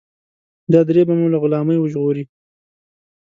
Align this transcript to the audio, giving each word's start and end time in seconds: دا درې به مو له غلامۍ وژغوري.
دا 0.71 0.81
درې 0.89 1.01
به 1.07 1.13
مو 1.19 1.27
له 1.33 1.37
غلامۍ 1.43 1.77
وژغوري. 1.79 2.23